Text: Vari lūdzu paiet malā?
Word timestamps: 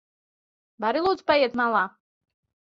Vari 0.85 1.03
lūdzu 1.09 1.27
paiet 1.33 1.59
malā? 1.61 1.85